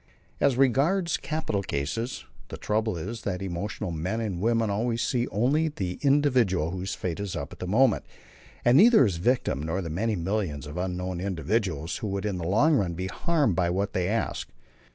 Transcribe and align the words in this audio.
As 0.39 0.57
regards 0.57 1.15
capital 1.17 1.61
cases, 1.61 2.25
the 2.47 2.57
trouble 2.57 2.97
is 2.97 3.21
that 3.21 3.43
emotional 3.43 3.91
men 3.91 4.19
and 4.19 4.41
women 4.41 4.71
always 4.71 5.03
see 5.03 5.27
only 5.27 5.67
the 5.67 5.99
individual 6.01 6.71
whose 6.71 6.95
fate 6.95 7.19
is 7.19 7.35
up 7.35 7.53
at 7.53 7.59
the 7.59 7.67
moment, 7.67 8.03
and 8.65 8.77
neither 8.79 9.03
his 9.05 9.17
victim 9.17 9.61
nor 9.61 9.79
the 9.79 9.91
many 9.91 10.15
millions 10.15 10.65
of 10.65 10.75
unknown 10.75 11.21
individuals 11.21 11.97
who 11.97 12.07
would 12.07 12.25
in 12.25 12.39
the 12.39 12.47
long 12.47 12.73
run 12.77 12.95
be 12.95 13.05
harmed 13.05 13.55
by 13.55 13.69
what 13.69 13.93
they 13.93 14.07
ask. 14.07 14.49